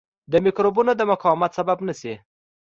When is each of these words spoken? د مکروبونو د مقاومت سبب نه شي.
د 0.31 0.33
مکروبونو 0.45 0.91
د 0.97 1.01
مقاومت 1.11 1.51
سبب 1.59 1.77
نه 1.87 1.93
شي. 1.99 2.13